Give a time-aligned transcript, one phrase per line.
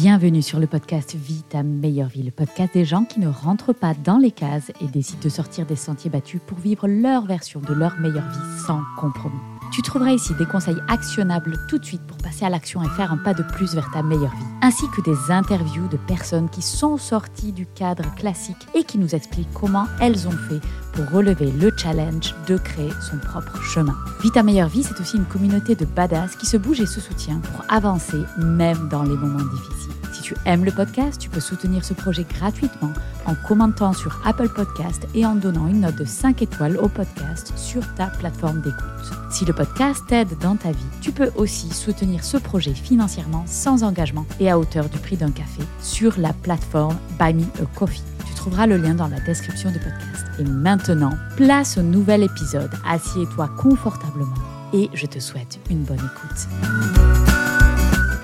[0.00, 3.72] Bienvenue sur le podcast Vie ta meilleure vie, le podcast des gens qui ne rentrent
[3.72, 7.58] pas dans les cases et décident de sortir des sentiers battus pour vivre leur version
[7.58, 9.57] de leur meilleure vie sans compromis.
[9.72, 13.12] Tu trouveras ici des conseils actionnables tout de suite pour passer à l'action et faire
[13.12, 16.62] un pas de plus vers ta meilleure vie, ainsi que des interviews de personnes qui
[16.62, 20.60] sont sorties du cadre classique et qui nous expliquent comment elles ont fait
[20.92, 23.94] pour relever le challenge de créer son propre chemin.
[24.22, 27.00] Vie ta meilleure vie, c'est aussi une communauté de badass qui se bouge et se
[27.00, 30.07] soutient pour avancer même dans les moments difficiles.
[30.12, 32.92] Si tu aimes le podcast, tu peux soutenir ce projet gratuitement
[33.26, 37.52] en commentant sur Apple Podcast et en donnant une note de 5 étoiles au podcast
[37.56, 39.12] sur ta plateforme d'écoute.
[39.30, 43.84] Si le podcast t'aide dans ta vie, tu peux aussi soutenir ce projet financièrement sans
[43.84, 48.02] engagement et à hauteur du prix d'un café sur la plateforme Buy Me a Coffee.
[48.26, 50.26] Tu trouveras le lien dans la description du podcast.
[50.38, 52.70] Et maintenant, place au nouvel épisode.
[52.86, 54.34] Assieds-toi confortablement
[54.72, 56.48] et je te souhaite une bonne écoute.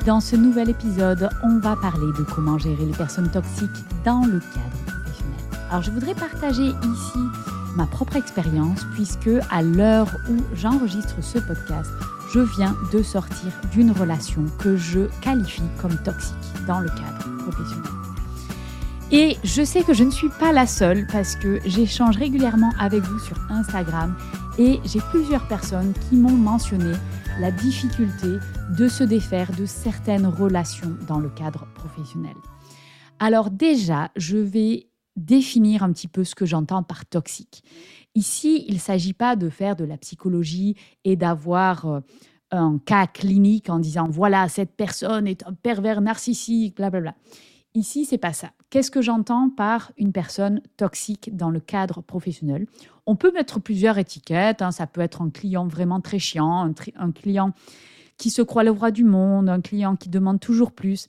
[0.07, 3.71] Dans ce nouvel épisode, on va parler de comment gérer les personnes toxiques
[4.05, 5.41] dans le cadre professionnel.
[5.71, 7.19] Alors je voudrais partager ici
[7.75, 11.91] ma propre expérience puisque à l'heure où j'enregistre ce podcast,
[12.35, 16.35] je viens de sortir d'une relation que je qualifie comme toxique
[16.67, 17.91] dans le cadre professionnel.
[19.11, 23.03] Et je sais que je ne suis pas la seule parce que j'échange régulièrement avec
[23.05, 24.15] vous sur Instagram
[24.59, 26.93] et j'ai plusieurs personnes qui m'ont mentionné
[27.41, 28.39] la difficulté
[28.79, 32.37] de se défaire de certaines relations dans le cadre professionnel.
[33.19, 37.63] Alors déjà, je vais définir un petit peu ce que j'entends par toxique.
[38.15, 42.01] Ici, il ne s'agit pas de faire de la psychologie et d'avoir euh,
[42.51, 47.13] un cas clinique en disant voilà, cette personne est un pervers narcissique, blablabla.
[47.13, 47.35] Bla, bla.
[47.77, 48.53] Ici, c'est pas ça.
[48.71, 52.67] Qu'est-ce que j'entends par une personne toxique dans le cadre professionnel?
[53.05, 54.63] On peut mettre plusieurs étiquettes.
[54.63, 54.71] Hein.
[54.71, 57.53] Ça peut être un client vraiment très chiant, un, client
[58.17, 61.09] qui se croit le roi du monde, un client qui demande toujours plus.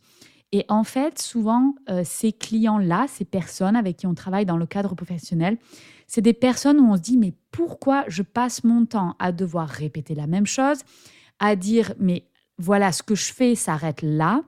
[0.52, 4.66] Et en fait, souvent, euh, ces clients-là, ces personnes avec qui on travaille dans le
[4.66, 5.60] cadre professionnel,
[6.08, 9.70] c'est des personnes où on se dit, mais pourquoi je passe mon temps à devoir
[9.70, 10.80] répéter la même chose,
[11.38, 12.26] à dire, mais
[12.58, 14.42] voilà, ce que je fais s'arrête là?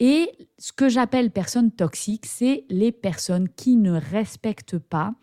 [0.00, 5.14] Et ce que j'appelle personnes toxiques, c'est les personnes qui ne respectent pas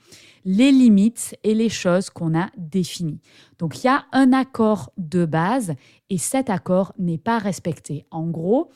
[0.44, 3.22] les limites et les choses qu'on a définies.
[3.58, 5.74] Donc il y a un accord de base
[6.10, 8.06] et cet accord n'est pas respecté.
[8.12, 8.70] En gros,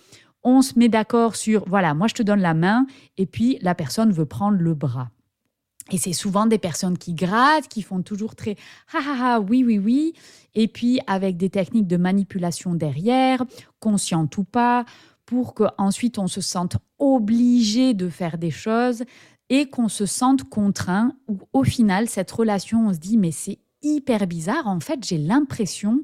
[0.43, 2.87] on se met d'accord sur, voilà, moi je te donne la main
[3.17, 5.09] et puis la personne veut prendre le bras.
[5.91, 8.55] Et c'est souvent des personnes qui grattent, qui font toujours très
[8.93, 10.13] ha ha ha, oui, oui, oui.
[10.53, 13.43] Et puis avec des techniques de manipulation derrière,
[13.79, 14.85] conscientes ou pas,
[15.29, 19.03] pour qu'ensuite on se sente obligé de faire des choses
[19.49, 23.59] et qu'on se sente contraint, ou au final, cette relation, on se dit, mais c'est
[23.83, 26.01] hyper bizarre, en fait, j'ai l'impression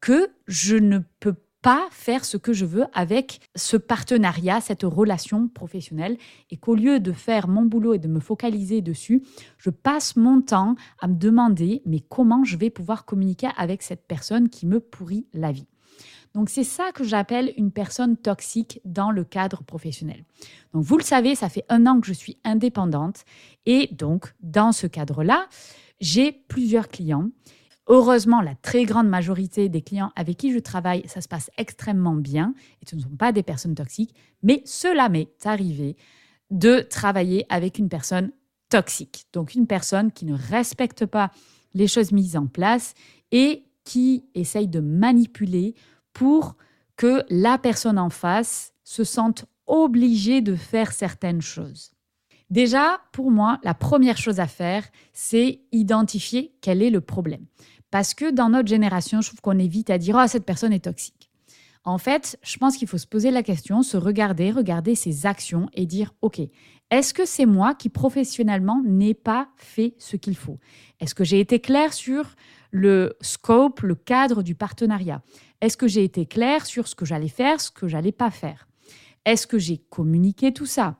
[0.00, 5.48] que je ne peux pas faire ce que je veux avec ce partenariat, cette relation
[5.48, 6.16] professionnelle,
[6.52, 9.24] et qu'au lieu de faire mon boulot et de me focaliser dessus,
[9.58, 14.06] je passe mon temps à me demander, mais comment je vais pouvoir communiquer avec cette
[14.06, 15.66] personne qui me pourrit la vie?
[16.34, 20.24] Donc c'est ça que j'appelle une personne toxique dans le cadre professionnel.
[20.72, 23.24] Donc vous le savez, ça fait un an que je suis indépendante
[23.66, 25.48] et donc dans ce cadre-là,
[26.00, 27.30] j'ai plusieurs clients.
[27.86, 32.16] Heureusement, la très grande majorité des clients avec qui je travaille, ça se passe extrêmement
[32.16, 35.96] bien et ce ne sont pas des personnes toxiques, mais cela m'est arrivé
[36.50, 38.30] de travailler avec une personne
[38.68, 39.26] toxique.
[39.32, 41.30] Donc une personne qui ne respecte pas
[41.74, 42.94] les choses mises en place
[43.32, 45.74] et qui essaye de manipuler
[46.18, 46.56] pour
[46.96, 51.92] que la personne en face se sente obligée de faire certaines choses.
[52.50, 57.46] Déjà, pour moi, la première chose à faire, c'est identifier quel est le problème.
[57.92, 60.72] Parce que dans notre génération, je trouve qu'on est vite à dire⁇ oh, cette personne
[60.72, 61.30] est toxique⁇
[61.84, 65.68] En fait, je pense qu'il faut se poser la question, se regarder, regarder ses actions
[65.74, 66.40] et dire⁇ Ok,
[66.90, 70.58] est-ce que c'est moi qui professionnellement n'ai pas fait ce qu'il faut?
[70.98, 72.34] Est-ce que j'ai été clair sur
[72.70, 75.22] le scope, le cadre du partenariat
[75.60, 78.68] est-ce que j'ai été clair sur ce que j'allais faire, ce que j'allais pas faire?
[79.24, 80.98] Est-ce que j'ai communiqué tout ça?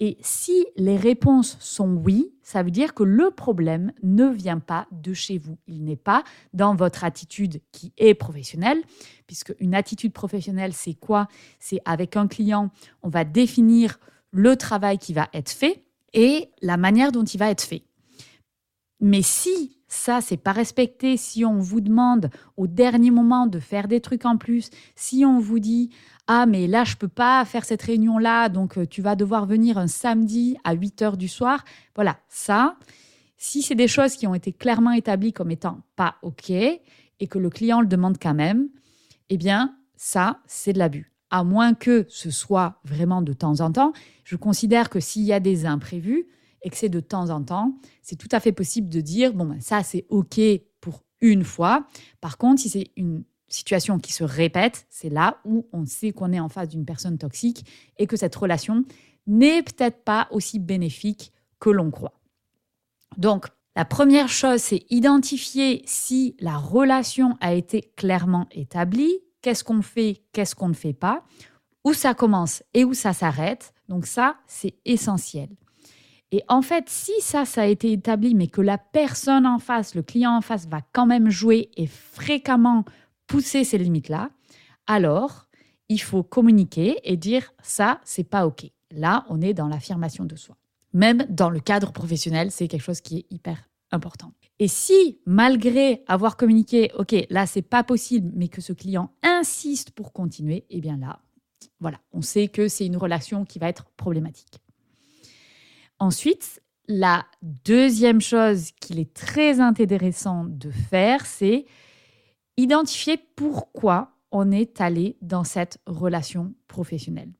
[0.00, 4.86] Et si les réponses sont oui, ça veut dire que le problème ne vient pas
[4.92, 5.58] de chez vous.
[5.66, 6.22] Il n'est pas
[6.52, 8.80] dans votre attitude qui est professionnelle,
[9.26, 11.26] puisque une attitude professionnelle, c'est quoi?
[11.58, 12.70] C'est avec un client,
[13.02, 13.98] on va définir
[14.30, 17.82] le travail qui va être fait et la manière dont il va être fait.
[19.00, 21.16] Mais si ça, c'est pas respecté.
[21.16, 25.40] Si on vous demande au dernier moment de faire des trucs en plus, si on
[25.40, 25.90] vous dit
[26.26, 29.46] ah mais là je peux pas faire cette réunion là, donc euh, tu vas devoir
[29.46, 31.64] venir un samedi à 8 heures du soir.
[31.94, 32.76] Voilà, ça,
[33.38, 37.38] si c'est des choses qui ont été clairement établies comme étant pas ok et que
[37.38, 38.68] le client le demande quand même,
[39.30, 41.12] eh bien ça c'est de l'abus.
[41.30, 43.92] à moins que ce soit vraiment de temps en temps.
[44.24, 46.26] Je considère que s'il y a des imprévus
[46.62, 49.46] et que c'est de temps en temps, c'est tout à fait possible de dire, bon,
[49.46, 50.40] ben, ça c'est OK
[50.80, 51.86] pour une fois.
[52.20, 56.32] Par contre, si c'est une situation qui se répète, c'est là où on sait qu'on
[56.32, 57.64] est en face d'une personne toxique
[57.96, 58.84] et que cette relation
[59.26, 62.20] n'est peut-être pas aussi bénéfique que l'on croit.
[63.16, 63.46] Donc,
[63.76, 70.24] la première chose, c'est identifier si la relation a été clairement établie, qu'est-ce qu'on fait,
[70.32, 71.22] qu'est-ce qu'on ne fait pas,
[71.84, 73.72] où ça commence et où ça s'arrête.
[73.88, 75.48] Donc ça, c'est essentiel.
[76.30, 79.94] Et en fait, si ça, ça a été établi, mais que la personne en face,
[79.94, 82.84] le client en face, va quand même jouer et fréquemment
[83.26, 84.30] pousser ces limites-là,
[84.86, 85.48] alors
[85.88, 88.70] il faut communiquer et dire ça, c'est pas OK.
[88.90, 90.56] Là, on est dans l'affirmation de soi.
[90.92, 94.32] Même dans le cadre professionnel, c'est quelque chose qui est hyper important.
[94.58, 99.92] Et si, malgré avoir communiqué, OK, là, c'est pas possible, mais que ce client insiste
[99.92, 101.20] pour continuer, eh bien là,
[101.80, 104.60] voilà, on sait que c'est une relation qui va être problématique.
[105.98, 111.66] Ensuite, la deuxième chose qu'il est très intéressant de faire, c'est
[112.56, 117.32] identifier pourquoi on est allé dans cette relation professionnelle.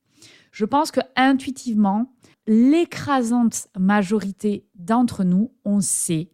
[0.53, 2.13] Je pense que intuitivement,
[2.47, 6.31] l'écrasante majorité d'entre nous, on sait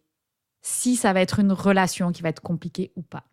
[0.61, 3.25] si ça va être une relation qui va être compliquée ou pas.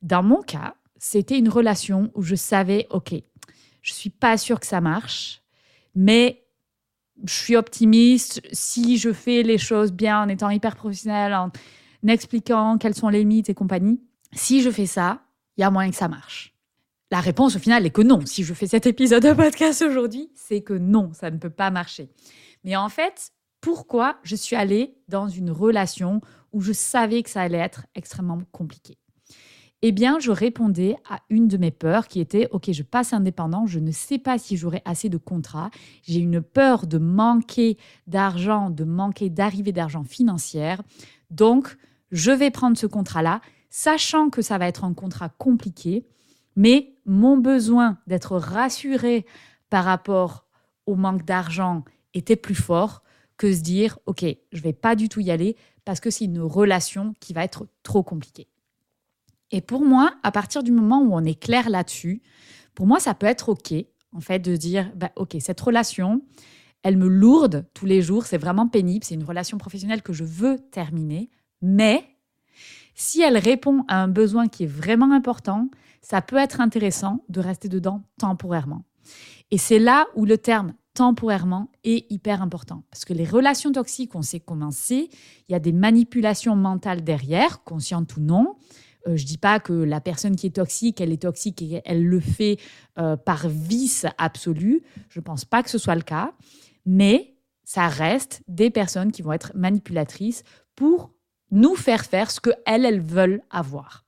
[0.00, 3.14] Dans mon cas, c'était une relation où je savais, OK,
[3.82, 5.42] je suis pas sûre que ça marche,
[5.94, 6.41] mais
[7.24, 8.42] je suis optimiste.
[8.52, 11.50] Si je fais les choses bien en étant hyper professionnel, en
[12.06, 14.00] expliquant quelles sont les limites et compagnie,
[14.32, 15.22] si je fais ça,
[15.56, 16.54] il y a moyen que ça marche.
[17.10, 18.24] La réponse au final est que non.
[18.24, 21.70] Si je fais cet épisode de podcast aujourd'hui, c'est que non, ça ne peut pas
[21.70, 22.08] marcher.
[22.64, 26.20] Mais en fait, pourquoi je suis allée dans une relation
[26.52, 28.96] où je savais que ça allait être extrêmement compliqué?
[29.84, 33.66] Eh bien, je répondais à une de mes peurs qui était OK, je passe indépendant,
[33.66, 35.70] je ne sais pas si j'aurai assez de contrats,
[36.04, 37.76] j'ai une peur de manquer
[38.06, 40.82] d'argent, de manquer d'arrivée d'argent financière.
[41.30, 41.76] Donc,
[42.12, 43.40] je vais prendre ce contrat-là,
[43.70, 46.06] sachant que ça va être un contrat compliqué,
[46.54, 49.26] mais mon besoin d'être rassuré
[49.68, 50.46] par rapport
[50.86, 51.84] au manque d'argent
[52.14, 53.02] était plus fort
[53.36, 56.40] que se dire OK, je vais pas du tout y aller parce que c'est une
[56.40, 58.51] relation qui va être trop compliquée.
[59.52, 62.22] Et pour moi, à partir du moment où on est clair là-dessus,
[62.74, 63.72] pour moi, ça peut être OK,
[64.12, 66.22] en fait, de dire, bah, OK, cette relation,
[66.82, 70.24] elle me lourde tous les jours, c'est vraiment pénible, c'est une relation professionnelle que je
[70.24, 72.04] veux terminer, mais
[72.94, 75.70] si elle répond à un besoin qui est vraiment important,
[76.00, 78.84] ça peut être intéressant de rester dedans temporairement.
[79.50, 82.82] Et c'est là où le terme temporairement est hyper important.
[82.90, 85.08] Parce que les relations toxiques, on sait comment c'est,
[85.48, 88.56] il y a des manipulations mentales derrière, conscientes ou non.
[89.06, 92.04] Euh, je dis pas que la personne qui est toxique, elle est toxique et elle
[92.04, 92.58] le fait
[92.98, 94.82] euh, par vice absolu.
[95.08, 96.32] Je ne pense pas que ce soit le cas.
[96.86, 97.34] Mais
[97.64, 100.42] ça reste des personnes qui vont être manipulatrices
[100.74, 101.12] pour
[101.50, 104.04] nous faire faire ce qu'elles, elles veulent avoir.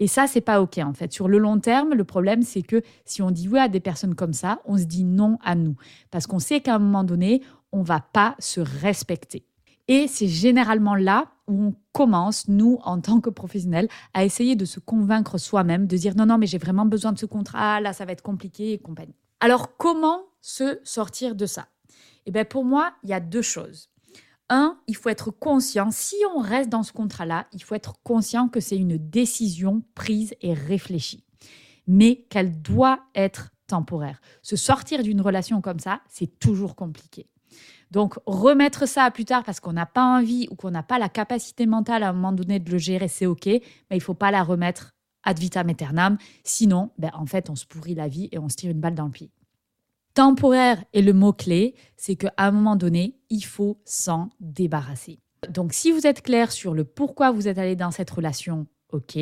[0.00, 1.12] Et ça, c'est pas OK en fait.
[1.12, 4.14] Sur le long terme, le problème, c'est que si on dit oui à des personnes
[4.14, 5.76] comme ça, on se dit non à nous.
[6.10, 9.44] Parce qu'on sait qu'à un moment donné, on va pas se respecter.
[9.88, 14.64] Et c'est généralement là où on commence, nous, en tant que professionnels, à essayer de
[14.64, 17.92] se convaincre soi-même, de dire non, non, mais j'ai vraiment besoin de ce contrat, là,
[17.92, 19.16] ça va être compliqué et compagnie.
[19.40, 21.66] Alors, comment se sortir de ça?
[22.26, 23.90] Eh bien, pour moi, il y a deux choses.
[24.48, 28.48] Un, il faut être conscient, si on reste dans ce contrat-là, il faut être conscient
[28.48, 31.24] que c'est une décision prise et réfléchie,
[31.86, 34.20] mais qu'elle doit être temporaire.
[34.42, 37.28] Se sortir d'une relation comme ça, c'est toujours compliqué.
[37.90, 40.98] Donc, remettre ça à plus tard parce qu'on n'a pas envie ou qu'on n'a pas
[40.98, 44.02] la capacité mentale à un moment donné de le gérer, c'est OK, mais il ne
[44.02, 44.92] faut pas la remettre
[45.24, 46.16] ad vitam aeternam.
[46.44, 48.94] Sinon, ben, en fait, on se pourrit la vie et on se tire une balle
[48.94, 49.30] dans le pied.
[50.14, 55.20] Temporaire est le mot-clé, c'est qu'à un moment donné, il faut s'en débarrasser.
[55.48, 59.16] Donc, si vous êtes clair sur le pourquoi vous êtes allé dans cette relation, OK,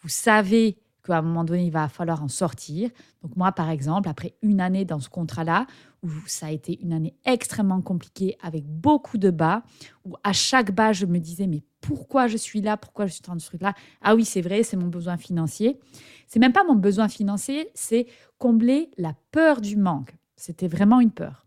[0.00, 2.90] vous savez qu'à un moment donné, il va falloir en sortir.
[3.22, 5.66] Donc moi, par exemple, après une année dans ce contrat-là,
[6.02, 9.62] où ça a été une année extrêmement compliquée, avec beaucoup de bas,
[10.04, 12.76] où à chaque bas, je me disais, mais pourquoi je suis là?
[12.76, 13.74] Pourquoi je suis dans ce truc-là?
[14.00, 15.78] Ah oui, c'est vrai, c'est mon besoin financier.
[16.26, 18.06] C'est même pas mon besoin financier, c'est
[18.38, 20.16] combler la peur du manque.
[20.36, 21.46] C'était vraiment une peur.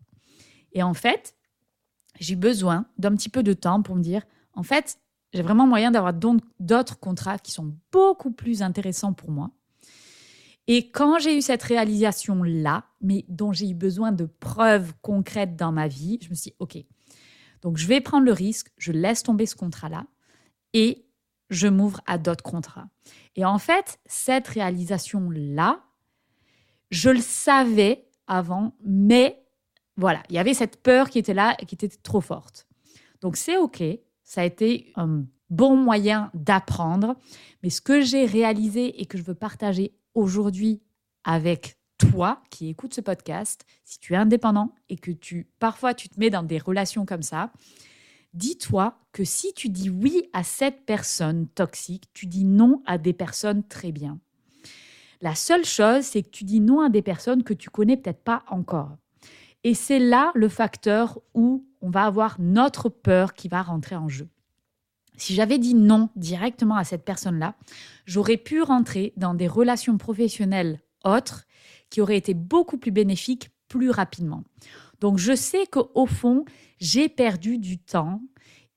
[0.72, 1.34] Et en fait,
[2.18, 4.22] j'ai besoin d'un petit peu de temps pour me dire,
[4.54, 4.98] en fait,
[5.32, 9.50] j'ai vraiment moyen d'avoir d'autres contrats qui sont beaucoup plus intéressants pour moi.
[10.68, 15.72] Et quand j'ai eu cette réalisation-là, mais dont j'ai eu besoin de preuves concrètes dans
[15.72, 16.76] ma vie, je me suis dit, OK,
[17.62, 20.06] donc je vais prendre le risque, je laisse tomber ce contrat-là
[20.72, 21.06] et
[21.50, 22.88] je m'ouvre à d'autres contrats.
[23.36, 25.82] Et en fait, cette réalisation-là,
[26.90, 29.44] Je le savais avant, mais
[29.96, 32.66] voilà, il y avait cette peur qui était là et qui était trop forte.
[33.20, 33.82] Donc c'est OK,
[34.22, 37.16] ça a été un bon moyen d'apprendre,
[37.62, 40.82] mais ce que j'ai réalisé et que je veux partager aujourd'hui
[41.24, 46.08] avec toi qui écoutes ce podcast, si tu es indépendant et que tu parfois tu
[46.08, 47.52] te mets dans des relations comme ça,
[48.34, 53.12] dis-toi que si tu dis oui à cette personne toxique, tu dis non à des
[53.12, 54.18] personnes très bien.
[55.20, 58.22] La seule chose, c'est que tu dis non à des personnes que tu connais peut-être
[58.22, 58.96] pas encore.
[59.64, 64.08] Et c'est là le facteur où on va avoir notre peur qui va rentrer en
[64.08, 64.28] jeu.
[65.16, 67.54] Si j'avais dit non directement à cette personne-là,
[68.04, 71.46] j'aurais pu rentrer dans des relations professionnelles autres
[71.90, 74.44] qui auraient été beaucoup plus bénéfiques plus rapidement.
[75.00, 76.44] Donc je sais qu'au fond,
[76.78, 78.20] j'ai perdu du temps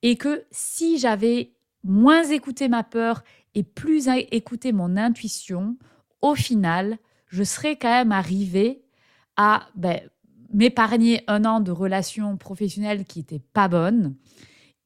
[0.02, 1.52] et que si j'avais
[1.84, 3.22] moins écouté ma peur
[3.54, 5.76] et plus écouté mon intuition,
[6.22, 8.82] au final, je serais quand même arrivée
[9.36, 10.00] à ben,
[10.52, 14.14] m'épargner un an de relations professionnelles qui n'étaient pas bonnes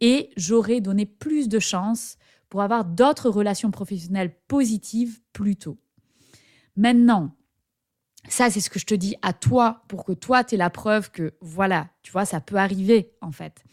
[0.00, 2.16] et j'aurais donné plus de chances
[2.48, 5.78] pour avoir d'autres relations professionnelles positives plus tôt.
[6.76, 7.36] Maintenant,
[8.28, 10.70] ça, c'est ce que je te dis à toi pour que toi, tu aies la
[10.70, 13.64] preuve que, voilà, tu vois, ça peut arriver, en fait.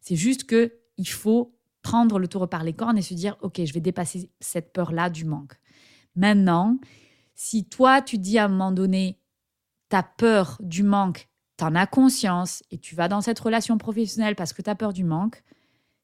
[0.00, 3.60] C'est juste que il faut prendre le taureau par les cornes et se dire, OK,
[3.64, 5.54] je vais dépasser cette peur-là du manque.
[6.14, 6.78] Maintenant,
[7.34, 9.20] si toi, tu dis à un moment donné,
[9.88, 11.28] ta peur du manque,
[11.58, 14.74] tu en as conscience et tu vas dans cette relation professionnelle parce que tu as
[14.74, 15.42] peur du manque,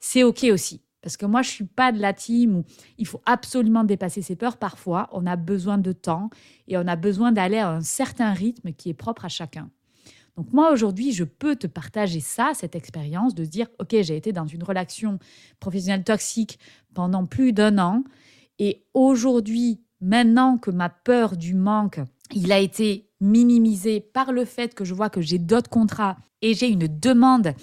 [0.02, 0.82] c'est OK aussi.
[1.00, 2.64] Parce que moi, je suis pas de la team où
[2.99, 4.56] il faut absolument dépasser ses peurs.
[4.56, 6.28] Parfois, on a besoin de temps
[6.68, 9.71] et on a besoin d'aller à un certain rythme qui est propre à chacun.
[10.37, 14.16] Donc moi, aujourd'hui, je peux te partager ça, cette expérience de se dire, OK, j'ai
[14.16, 15.18] été dans une relation
[15.61, 16.59] professionnelle toxique
[16.94, 18.02] pendant plus d'un an.
[18.59, 22.00] Et aujourd'hui, maintenant que ma peur du manque,
[22.35, 26.54] il a été minimisé par le fait que je vois que j'ai d'autres contrats et
[26.54, 27.54] j'ai une demande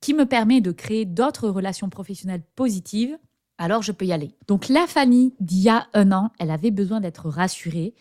[0.00, 3.18] qui me permet de créer d'autres relations professionnelles positives,
[3.58, 4.34] alors je peux y aller.
[4.48, 7.94] Donc la Fanny d'il y a un an, elle avait besoin d'être rassurée.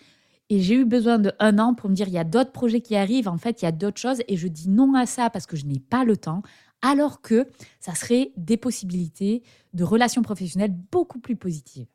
[0.50, 2.82] Et j'ai eu besoin de un an pour me dire, il y a d'autres projets
[2.82, 5.32] qui arrivent, en fait, il y a d'autres choses, et je dis non à ça
[5.32, 6.44] parce que je n'ai pas le temps,
[6.84, 7.48] alors que
[7.80, 9.42] ça serait des possibilités
[9.74, 11.88] de relations professionnelles beaucoup plus positives.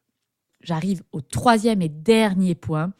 [0.62, 2.92] J'arrive au troisième et dernier point,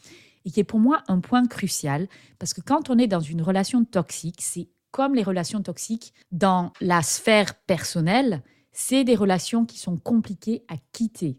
[0.45, 2.07] et qui est pour moi un point crucial,
[2.39, 6.73] parce que quand on est dans une relation toxique, c'est comme les relations toxiques dans
[6.81, 8.43] la sphère personnelle,
[8.73, 11.39] c'est des relations qui sont compliquées à quitter.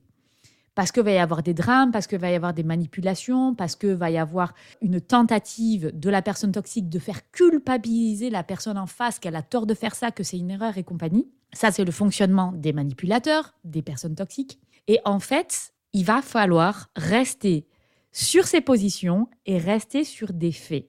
[0.74, 3.76] Parce qu'il va y avoir des drames, parce qu'il va y avoir des manipulations, parce
[3.76, 8.78] qu'il va y avoir une tentative de la personne toxique de faire culpabiliser la personne
[8.78, 11.28] en face qu'elle a tort de faire ça, que c'est une erreur et compagnie.
[11.52, 14.60] Ça, c'est le fonctionnement des manipulateurs, des personnes toxiques.
[14.88, 17.68] Et en fait, il va falloir rester
[18.14, 20.88] sur ses positions et rester sur des faits.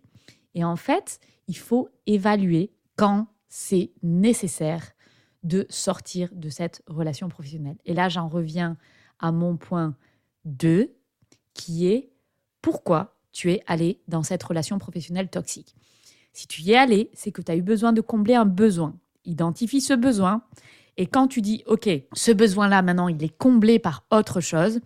[0.54, 1.18] Et en fait,
[1.48, 4.92] il faut évaluer quand c'est nécessaire
[5.42, 7.76] de sortir de cette relation professionnelle.
[7.84, 8.76] Et là, j'en reviens
[9.18, 9.96] à mon point
[10.44, 10.94] 2,
[11.54, 12.12] qui est
[12.60, 15.74] pourquoi tu es allé dans cette relation professionnelle toxique.
[16.32, 18.98] Si tu y es allé, c'est que tu as eu besoin de combler un besoin.
[19.24, 20.42] Identifie ce besoin.
[20.96, 24.80] Et quand tu dis, OK, ce besoin-là, maintenant, il est comblé par autre chose,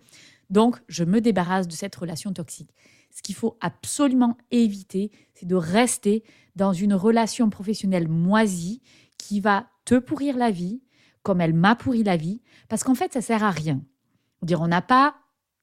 [0.49, 2.69] donc je me débarrasse de cette relation toxique.
[3.11, 6.23] Ce qu'il faut absolument éviter, c'est de rester
[6.55, 8.81] dans une relation professionnelle moisie
[9.17, 10.81] qui va te pourrir la vie,
[11.23, 13.81] comme elle m'a pourri la vie, parce qu'en fait, ça sert à rien.
[14.41, 15.15] Dire, on n'a pas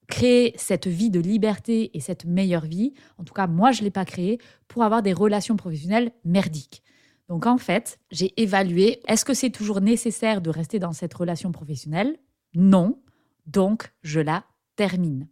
[0.07, 3.85] créé cette vie de liberté et cette meilleure vie, en tout cas moi je ne
[3.85, 6.83] l'ai pas créée, pour avoir des relations professionnelles merdiques.
[7.29, 11.53] Donc en fait, j'ai évalué, est-ce que c'est toujours nécessaire de rester dans cette relation
[11.53, 12.19] professionnelle?
[12.55, 13.01] Non,
[13.47, 14.45] donc je la
[14.77, 15.29] termine.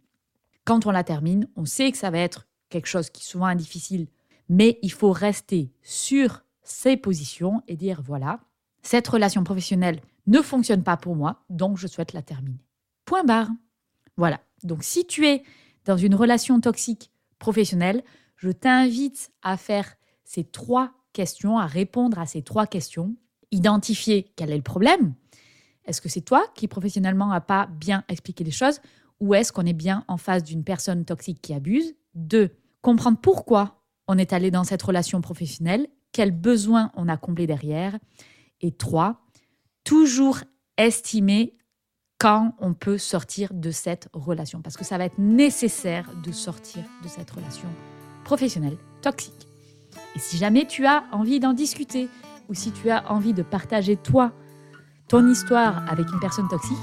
[0.65, 3.55] Quand on la termine, on sait que ça va être quelque chose qui souvent est
[3.55, 4.07] difficile
[4.49, 8.39] mais il faut rester sur ses positions et dire voilà,
[8.81, 12.63] cette relation professionnelle ne fonctionne pas pour moi, donc je souhaite la terminer.
[13.05, 13.49] Point barre.
[14.15, 14.39] Voilà.
[14.63, 15.43] Donc si tu es
[15.85, 18.03] dans une relation toxique professionnelle,
[18.37, 23.15] je t'invite à faire ces trois questions, à répondre à ces trois questions,
[23.51, 25.13] identifier quel est le problème.
[25.85, 28.79] Est-ce que c'est toi qui professionnellement n'a pas bien expliqué les choses
[29.23, 32.49] ou est-ce qu'on est bien en face d'une personne toxique qui abuse Deux,
[32.81, 37.97] comprendre pourquoi on est allé dans cette relation professionnelle, quels besoins on a comblés derrière.
[38.59, 39.21] Et trois,
[39.85, 40.39] toujours
[40.77, 41.55] estimer
[42.19, 46.83] quand on peut sortir de cette relation, parce que ça va être nécessaire de sortir
[47.01, 47.69] de cette relation
[48.25, 49.47] professionnelle toxique.
[50.17, 52.09] Et si jamais tu as envie d'en discuter,
[52.49, 54.33] ou si tu as envie de partager toi,
[55.07, 56.77] ton histoire avec une personne toxique,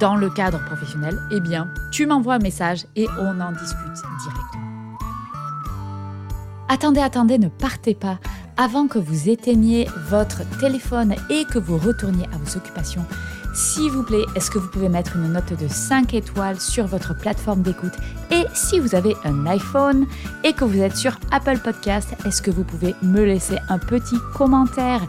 [0.00, 4.98] dans le cadre professionnel, eh bien, tu m'envoies un message et on en discute directement.
[6.68, 8.18] Attendez, attendez, ne partez pas.
[8.56, 13.04] Avant que vous éteigniez votre téléphone et que vous retourniez à vos occupations,
[13.54, 17.16] s'il vous plaît, est-ce que vous pouvez mettre une note de 5 étoiles sur votre
[17.16, 17.94] plateforme d'écoute?
[18.30, 20.06] Et si vous avez un iPhone
[20.44, 24.16] et que vous êtes sur Apple Podcast, est-ce que vous pouvez me laisser un petit
[24.34, 25.00] commentaire?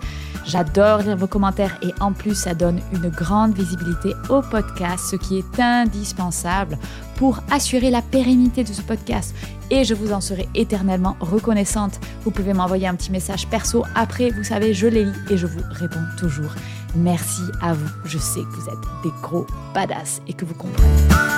[0.47, 5.17] J'adore lire vos commentaires et en plus ça donne une grande visibilité au podcast, ce
[5.17, 6.77] qui est indispensable
[7.17, 9.35] pour assurer la pérennité de ce podcast.
[9.69, 11.99] Et je vous en serai éternellement reconnaissante.
[12.23, 15.47] Vous pouvez m'envoyer un petit message perso après, vous savez, je les lis et je
[15.47, 16.55] vous réponds toujours.
[16.95, 17.89] Merci à vous.
[18.05, 21.36] Je sais que vous êtes des gros badass et que vous comprenez.